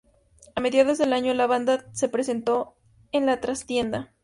A 0.55 0.61
mediados 0.61 0.97
de 0.97 1.03
año, 1.13 1.31
la 1.35 1.45
banda 1.45 1.85
se 1.93 2.09
presentó 2.09 2.75
en 3.11 3.27
La 3.27 3.39
Trastienda. 3.39 4.11